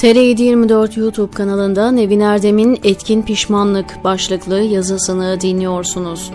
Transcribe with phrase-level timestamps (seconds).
[0.00, 6.30] TR724 YouTube kanalında Nevin Erdem'in Etkin Pişmanlık başlıklı yazısını dinliyorsunuz.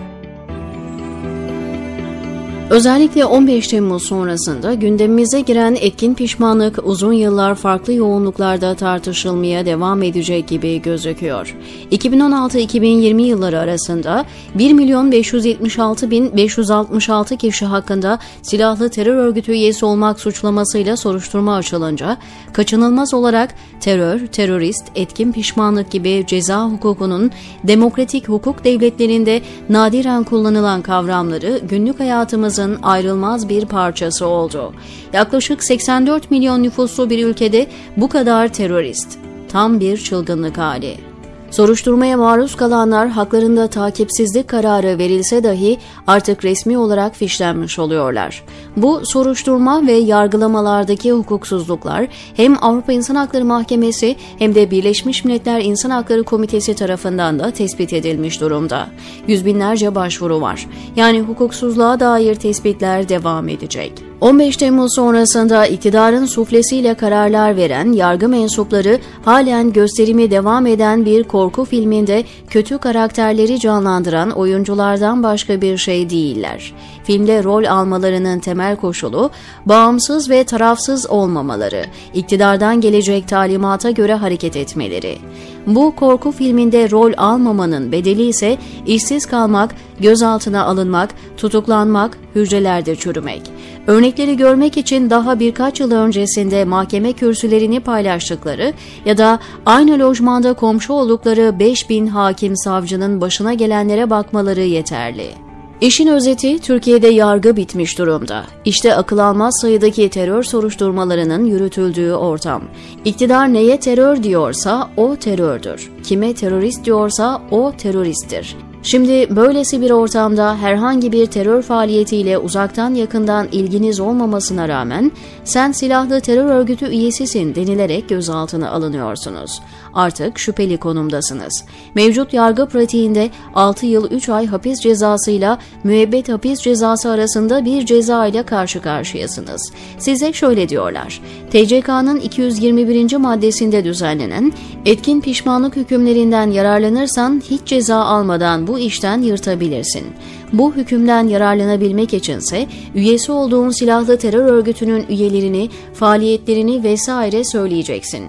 [2.70, 10.48] Özellikle 15 Temmuz sonrasında gündemimize giren etkin pişmanlık uzun yıllar farklı yoğunluklarda tartışılmaya devam edecek
[10.48, 11.56] gibi gözüküyor.
[11.92, 14.24] 2016-2020 yılları arasında
[14.54, 22.16] 1 milyon 576 bin 566 kişi hakkında silahlı terör örgütü üyesi olmak suçlamasıyla soruşturma açılınca
[22.52, 27.30] kaçınılmaz olarak terör, terörist, etkin pişmanlık gibi ceza hukukunun
[27.64, 34.72] demokratik hukuk devletlerinde nadiren kullanılan kavramları günlük hayatımız hayatımızın ayrılmaz bir parçası oldu.
[35.12, 39.18] Yaklaşık 84 milyon nüfuslu bir ülkede bu kadar terörist.
[39.48, 41.05] Tam bir çılgınlık hali.
[41.50, 48.44] Soruşturmaya maruz kalanlar haklarında takipsizlik kararı verilse dahi artık resmi olarak fişlenmiş oluyorlar.
[48.76, 55.90] Bu soruşturma ve yargılamalardaki hukuksuzluklar hem Avrupa İnsan Hakları Mahkemesi hem de Birleşmiş Milletler İnsan
[55.90, 58.88] Hakları Komitesi tarafından da tespit edilmiş durumda.
[59.28, 60.66] Yüz binlerce başvuru var.
[60.96, 63.92] Yani hukuksuzluğa dair tespitler devam edecek.
[64.20, 71.64] 15 Temmuz sonrasında iktidarın suflesiyle kararlar veren yargı mensupları halen gösterimi devam eden bir korku
[71.64, 76.74] filminde kötü karakterleri canlandıran oyunculardan başka bir şey değiller.
[77.04, 79.30] Filmde rol almalarının temel koşulu
[79.66, 85.18] bağımsız ve tarafsız olmamaları, iktidardan gelecek talimata göre hareket etmeleri.
[85.66, 93.42] Bu korku filminde rol almamanın bedeli ise işsiz kalmak, gözaltına alınmak, tutuklanmak, hücrelerde çürümek.
[93.86, 98.72] Örnekleri görmek için daha birkaç yıl öncesinde mahkeme kürsülerini paylaştıkları
[99.04, 105.45] ya da aynı lojmanda komşu oldukları 5000 hakim savcının başına gelenlere bakmaları yeterli.
[105.80, 108.44] İşin özeti Türkiye'de yargı bitmiş durumda.
[108.64, 112.62] İşte akıl almaz sayıdaki terör soruşturmalarının yürütüldüğü ortam.
[113.04, 115.90] İktidar neye terör diyorsa o terördür.
[116.02, 118.56] Kime terörist diyorsa o teröristtir.
[118.86, 125.12] Şimdi böylesi bir ortamda herhangi bir terör faaliyetiyle uzaktan yakından ilginiz olmamasına rağmen
[125.44, 129.60] sen silahlı terör örgütü üyesisin denilerek gözaltına alınıyorsunuz.
[129.94, 131.64] Artık şüpheli konumdasınız.
[131.94, 138.26] Mevcut yargı pratiğinde 6 yıl 3 ay hapis cezasıyla müebbet hapis cezası arasında bir ceza
[138.26, 139.72] ile karşı karşıyasınız.
[139.98, 141.20] Size şöyle diyorlar.
[141.50, 143.16] TCK'nın 221.
[143.16, 144.52] maddesinde düzenlenen
[144.84, 150.06] etkin pişmanlık hükümlerinden yararlanırsan hiç ceza almadan bu işten yırtabilirsin.
[150.52, 158.24] Bu hükümden yararlanabilmek içinse üyesi olduğun silahlı terör örgütünün üyelerini, faaliyetlerini vesaire söyleyeceksin.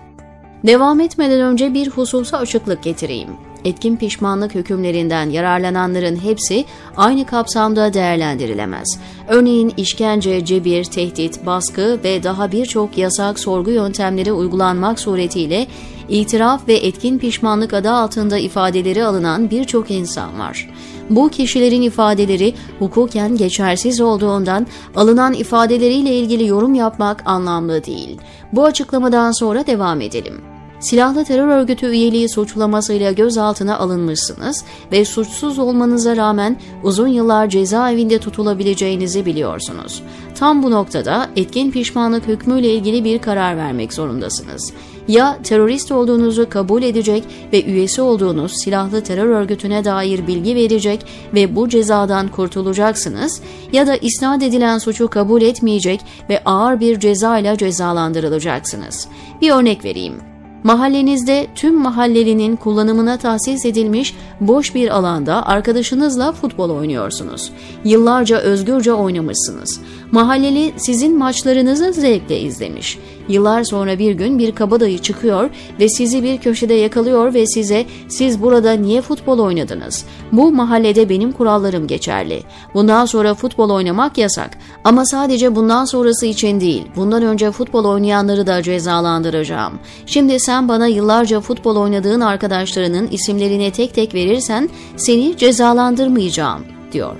[0.63, 3.46] Devam etmeden önce bir hususa açıklık getireyim.
[3.67, 6.65] Etkin pişmanlık hükümlerinden yararlananların hepsi
[6.97, 8.99] aynı kapsamda değerlendirilemez.
[9.27, 15.67] Örneğin işkence, cebir, tehdit, baskı ve daha birçok yasak sorgu yöntemleri uygulanmak suretiyle
[16.09, 20.69] itiraf ve etkin pişmanlık adı altında ifadeleri alınan birçok insan var.
[21.09, 28.17] Bu kişilerin ifadeleri hukuken geçersiz olduğundan alınan ifadeleriyle ilgili yorum yapmak anlamlı değil.
[28.53, 36.17] Bu açıklamadan sonra devam edelim silahlı terör örgütü üyeliği suçlamasıyla gözaltına alınmışsınız ve suçsuz olmanıza
[36.17, 40.03] rağmen uzun yıllar cezaevinde tutulabileceğinizi biliyorsunuz.
[40.35, 44.73] Tam bu noktada etkin pişmanlık hükmüyle ilgili bir karar vermek zorundasınız.
[45.07, 47.23] Ya terörist olduğunuzu kabul edecek
[47.53, 53.95] ve üyesi olduğunuz silahlı terör örgütüne dair bilgi verecek ve bu cezadan kurtulacaksınız ya da
[53.95, 59.07] isnat edilen suçu kabul etmeyecek ve ağır bir ceza ile cezalandırılacaksınız.
[59.41, 60.36] Bir örnek vereyim.
[60.63, 67.51] Mahallenizde tüm mahallelinin kullanımına tahsis edilmiş boş bir alanda arkadaşınızla futbol oynuyorsunuz.
[67.83, 69.81] Yıllarca özgürce oynamışsınız.
[70.11, 72.99] Mahalleli sizin maçlarınızı zevkle izlemiş.
[73.29, 78.41] Yıllar sonra bir gün bir kabadayı çıkıyor ve sizi bir köşede yakalıyor ve size siz
[78.41, 80.05] burada niye futbol oynadınız?
[80.31, 82.43] Bu mahallede benim kurallarım geçerli.
[82.73, 84.57] Bundan sonra futbol oynamak yasak.
[84.83, 86.83] Ama sadece bundan sonrası için değil.
[86.95, 89.73] Bundan önce futbol oynayanları da cezalandıracağım.
[90.05, 97.15] Şimdi sen bana yıllarca futbol oynadığın arkadaşlarının isimlerini tek tek verirsen seni cezalandırmayacağım diyor.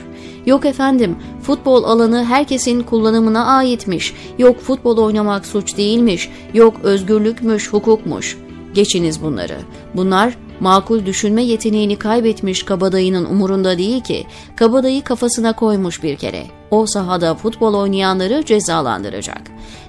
[0.46, 4.14] Yok efendim futbol alanı herkesin kullanımına aitmiş.
[4.38, 6.30] Yok futbol oynamak suç değilmiş.
[6.54, 8.38] Yok özgürlükmüş, hukukmuş.
[8.74, 9.58] Geçiniz bunları.
[9.96, 14.26] Bunlar makul düşünme yeteneğini kaybetmiş kabadayının umurunda değil ki.
[14.56, 16.44] Kabadayı kafasına koymuş bir kere.
[16.72, 19.42] O sahada futbol oynayanları cezalandıracak.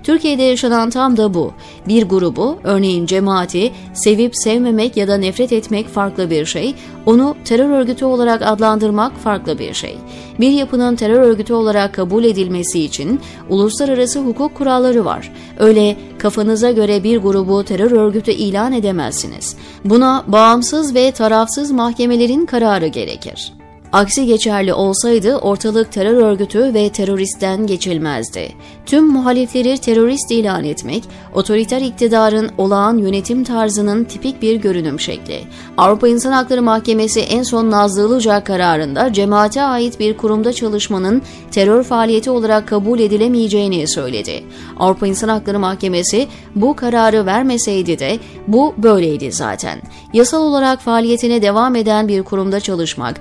[0.03, 1.53] Türkiye'de yaşanan tam da bu.
[1.89, 6.75] Bir grubu, örneğin cemaati, sevip sevmemek ya da nefret etmek farklı bir şey,
[7.07, 9.99] onu terör örgütü olarak adlandırmak farklı bir şey.
[10.41, 15.33] Bir yapının terör örgütü olarak kabul edilmesi için uluslararası hukuk kuralları var.
[15.59, 19.57] Öyle kafanıza göre bir grubu terör örgütü ilan edemezsiniz.
[19.85, 23.53] Buna bağımsız ve tarafsız mahkemelerin kararı gerekir.
[23.93, 28.49] Aksi geçerli olsaydı ortalık terör örgütü ve teröristten geçilmezdi.
[28.87, 31.05] Tüm muhalifleri terörist ilan etmek,
[31.35, 35.41] otoriter iktidarın olağan yönetim tarzının tipik bir görünüm şekli.
[35.77, 41.83] Avrupa İnsan Hakları Mahkemesi en son Nazlı Ilıcak kararında cemaate ait bir kurumda çalışmanın terör
[41.83, 44.45] faaliyeti olarak kabul edilemeyeceğini söyledi.
[44.79, 49.83] Avrupa İnsan Hakları Mahkemesi bu kararı vermeseydi de bu böyleydi zaten.
[50.13, 53.21] Yasal olarak faaliyetine devam eden bir kurumda çalışmak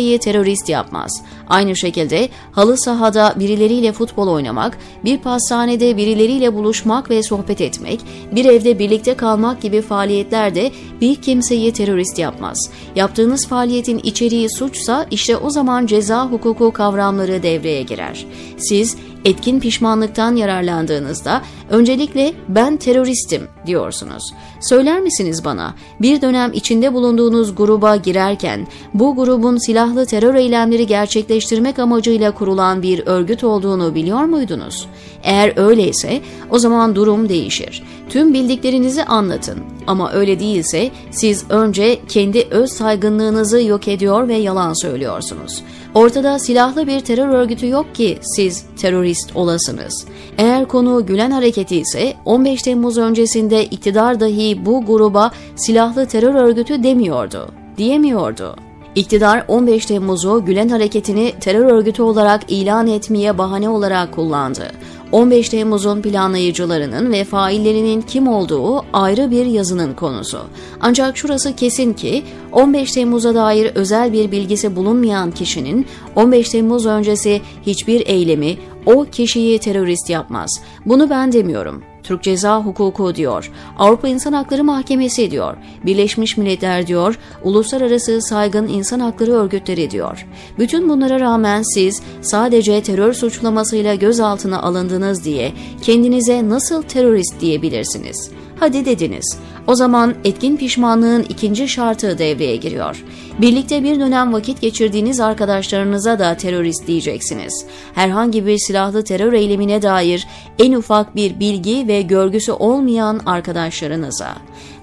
[0.00, 1.22] kimseyi terörist yapmaz.
[1.48, 8.00] Aynı şekilde halı sahada birileriyle futbol oynamak, bir pastanede birileriyle buluşmak ve sohbet etmek,
[8.32, 10.70] bir evde birlikte kalmak gibi faaliyetler de
[11.00, 12.70] bir kimseyi terörist yapmaz.
[12.96, 18.26] Yaptığınız faaliyetin içeriği suçsa işte o zaman ceza hukuku kavramları devreye girer.
[18.58, 24.34] Siz etkin pişmanlıktan yararlandığınızda öncelikle ben teröristim diyorsunuz.
[24.60, 31.78] Söyler misiniz bana bir dönem içinde bulunduğunuz gruba girerken bu grubun silahlı terör eylemleri gerçekleştirmek
[31.78, 34.88] amacıyla kurulan bir örgüt olduğunu biliyor muydunuz?
[35.22, 36.20] Eğer öyleyse
[36.50, 37.82] o zaman durum değişir.
[38.08, 44.72] Tüm bildiklerinizi anlatın ama öyle değilse siz önce kendi öz saygınlığınızı yok ediyor ve yalan
[44.72, 45.62] söylüyorsunuz.
[45.94, 50.06] Ortada silahlı bir terör örgütü yok ki siz terörist olasınız.
[50.38, 56.82] Eğer konu Gülen hareketi ise 15 Temmuz öncesinde iktidar dahi bu gruba silahlı terör örgütü
[56.82, 58.56] demiyordu, diyemiyordu.
[58.94, 64.72] İktidar 15 Temmuz'u Gülen hareketini terör örgütü olarak ilan etmeye bahane olarak kullandı.
[65.12, 70.40] 15 Temmuz'un planlayıcılarının ve faillerinin kim olduğu ayrı bir yazının konusu.
[70.80, 72.22] Ancak şurası kesin ki
[72.52, 75.86] 15 Temmuz'a dair özel bir bilgisi bulunmayan kişinin
[76.16, 80.60] 15 Temmuz öncesi hiçbir eylemi o kişiyi terörist yapmaz.
[80.86, 81.89] Bunu ben demiyorum.
[82.02, 85.56] Türk Ceza Hukuku diyor, Avrupa İnsan Hakları Mahkemesi diyor,
[85.86, 90.26] Birleşmiş Milletler diyor, uluslararası saygın insan hakları örgütleri diyor.
[90.58, 95.52] Bütün bunlara rağmen siz sadece terör suçlamasıyla gözaltına alındınız diye
[95.82, 98.30] kendinize nasıl terörist diyebilirsiniz?
[98.60, 99.38] Hadi dediniz.
[99.70, 103.04] O zaman etkin pişmanlığın ikinci şartı devreye giriyor.
[103.40, 107.66] Birlikte bir dönem vakit geçirdiğiniz arkadaşlarınıza da terörist diyeceksiniz.
[107.94, 110.26] Herhangi bir silahlı terör eylemine dair
[110.58, 114.34] en ufak bir bilgi ve görgüsü olmayan arkadaşlarınıza.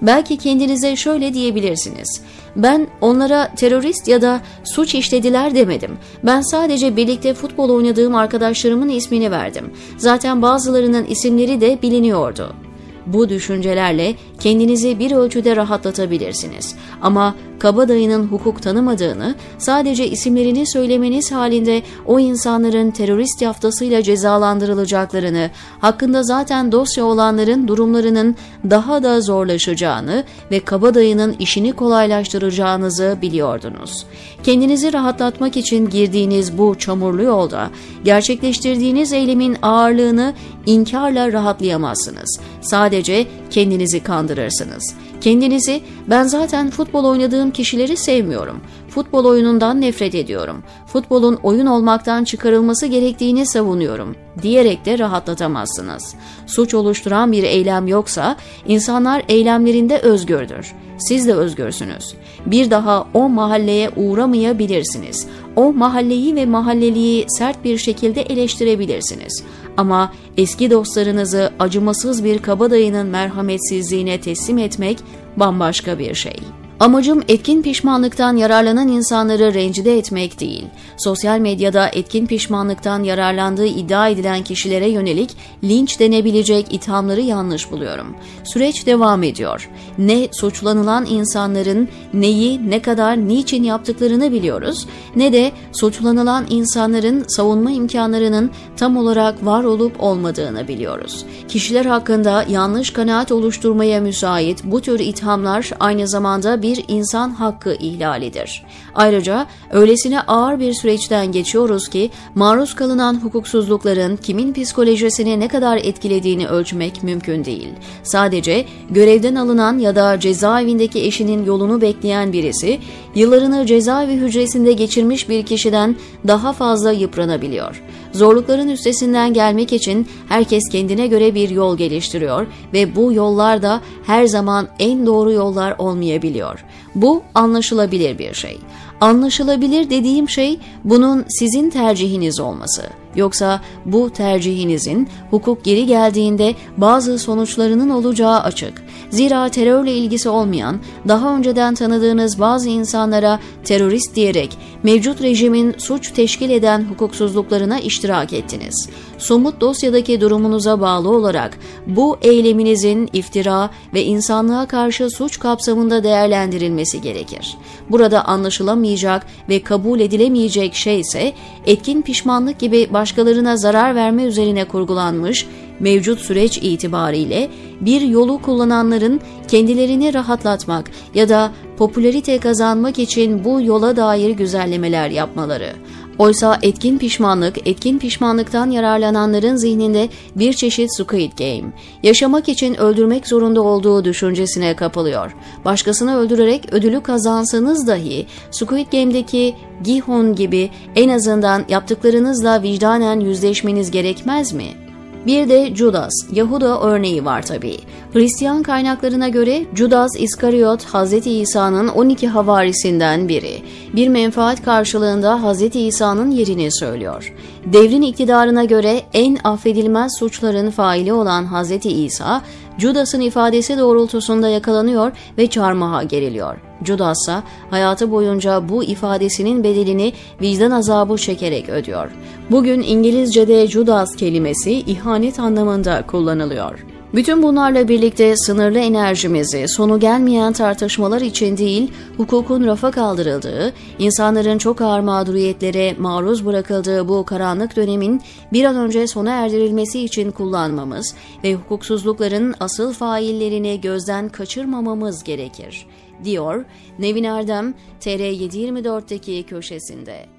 [0.02, 2.20] Belki kendinize şöyle diyebilirsiniz.
[2.56, 5.98] Ben onlara terörist ya da suç işlediler demedim.
[6.24, 9.70] Ben sadece birlikte futbol oynadığım arkadaşlarımın ismini verdim.
[9.98, 12.67] Zaten bazılarının isimleri de biliniyordu.
[13.12, 16.74] Bu düşüncelerle kendinizi bir ölçüde rahatlatabilirsiniz.
[17.02, 25.50] Ama kabadayının hukuk tanımadığını, sadece isimlerini söylemeniz halinde o insanların terörist yaftasıyla cezalandırılacaklarını,
[25.80, 28.36] hakkında zaten dosya olanların durumlarının
[28.70, 34.06] daha da zorlaşacağını ve kabadayının işini kolaylaştıracağınızı biliyordunuz.
[34.42, 37.70] Kendinizi rahatlatmak için girdiğiniz bu çamurlu yolda
[38.04, 40.34] gerçekleştirdiğiniz eylemin ağırlığını
[40.68, 42.40] inkarla rahatlayamazsınız.
[42.60, 44.94] Sadece kendinizi kandırırsınız.
[45.20, 48.60] Kendinizi ben zaten futbol oynadığım kişileri sevmiyorum.
[48.88, 50.62] Futbol oyunundan nefret ediyorum.
[50.86, 56.14] Futbolun oyun olmaktan çıkarılması gerektiğini savunuyorum diyerek de rahatlatamazsınız.
[56.46, 60.72] Suç oluşturan bir eylem yoksa insanlar eylemlerinde özgürdür.
[60.98, 62.14] Siz de özgürsünüz.
[62.46, 65.26] Bir daha o mahalleye uğramayabilirsiniz.
[65.58, 69.42] O mahalleyi ve mahalleliyi sert bir şekilde eleştirebilirsiniz.
[69.76, 74.98] Ama eski dostlarınızı acımasız bir kabadayının merhametsizliğine teslim etmek
[75.36, 76.36] bambaşka bir şey.
[76.80, 80.64] Amacım etkin pişmanlıktan yararlanan insanları rencide etmek değil.
[80.96, 88.16] Sosyal medyada etkin pişmanlıktan yararlandığı iddia edilen kişilere yönelik linç denebilecek ithamları yanlış buluyorum.
[88.44, 89.70] Süreç devam ediyor.
[89.98, 98.50] Ne suçlanılan insanların neyi, ne kadar, niçin yaptıklarını biliyoruz, ne de suçlanılan insanların savunma imkanlarının
[98.76, 101.24] tam olarak var olup olmadığını biliyoruz.
[101.48, 107.74] Kişiler hakkında yanlış kanaat oluşturmaya müsait bu tür ithamlar aynı zamanda bir bir insan hakkı
[107.74, 108.62] ihlalidir.
[108.94, 116.48] Ayrıca öylesine ağır bir süreçten geçiyoruz ki maruz kalınan hukuksuzlukların kimin psikolojisini ne kadar etkilediğini
[116.48, 117.68] ölçmek mümkün değil.
[118.02, 122.80] Sadece görevden alınan ya da cezaevindeki eşinin yolunu bekleyen birisi
[123.14, 125.96] yıllarını cezaevi hücresinde geçirmiş bir kişiden
[126.26, 127.82] daha fazla yıpranabiliyor.
[128.12, 134.26] Zorlukların üstesinden gelmek için herkes kendine göre bir yol geliştiriyor ve bu yollar da her
[134.26, 136.64] zaman en doğru yollar olmayabiliyor.
[136.94, 138.58] Bu anlaşılabilir bir şey.
[139.00, 142.82] Anlaşılabilir dediğim şey bunun sizin tercihiniz olması.
[143.16, 148.82] Yoksa bu tercihinizin hukuk geri geldiğinde bazı sonuçlarının olacağı açık.
[149.10, 156.50] Zira terörle ilgisi olmayan, daha önceden tanıdığınız bazı insanlara terörist diyerek mevcut rejimin suç teşkil
[156.50, 158.88] eden hukuksuzluklarına iştirak ettiniz.
[159.18, 167.56] Somut dosyadaki durumunuza bağlı olarak bu eyleminizin iftira ve insanlığa karşı suç kapsamında değerlendirilmesi gerekir.
[167.90, 171.32] Burada anlaşılamayacak ve kabul edilemeyecek şey ise
[171.66, 175.46] etkin pişmanlık gibi başkalarına zarar verme üzerine kurgulanmış
[175.80, 177.48] mevcut süreç itibariyle
[177.80, 185.72] bir yolu kullananların kendilerini rahatlatmak ya da popülarite kazanmak için bu yola dair güzellemeler yapmaları.
[186.18, 191.72] Oysa etkin pişmanlık, etkin pişmanlıktan yararlananların zihninde bir çeşit Squid Game,
[192.02, 195.36] yaşamak için öldürmek zorunda olduğu düşüncesine kapılıyor.
[195.64, 204.52] Başkasını öldürerek ödülü kazansanız dahi Squid Game'deki Gihon gibi en azından yaptıklarınızla vicdanen yüzleşmeniz gerekmez
[204.52, 204.87] mi?''
[205.26, 207.76] Bir de Judas, Yahuda örneği var tabi.
[208.12, 211.26] Hristiyan kaynaklarına göre Judas İskariot Hz.
[211.26, 213.62] İsa'nın 12 havarisinden biri.
[213.96, 215.76] Bir menfaat karşılığında Hz.
[215.76, 217.34] İsa'nın yerini söylüyor.
[217.66, 221.86] Devrin iktidarına göre en affedilmez suçların faili olan Hz.
[221.86, 222.42] İsa,
[222.78, 226.67] Judas'ın ifadesi doğrultusunda yakalanıyor ve çarmıha geriliyor.
[226.84, 227.36] Judas ise
[227.70, 232.10] hayatı boyunca bu ifadesinin bedelini vicdan azabı çekerek ödüyor.
[232.50, 236.84] Bugün İngilizce'de Judas kelimesi ihanet anlamında kullanılıyor.
[237.14, 244.80] Bütün bunlarla birlikte sınırlı enerjimizi sonu gelmeyen tartışmalar için değil, hukukun rafa kaldırıldığı, insanların çok
[244.80, 248.20] ağır mağduriyetlere maruz bırakıldığı bu karanlık dönemin
[248.52, 255.86] bir an önce sona erdirilmesi için kullanmamız ve hukuksuzlukların asıl faillerini gözden kaçırmamamız gerekir,
[256.24, 256.64] diyor
[256.98, 260.37] Nevin Erdem TR724'deki köşesinde.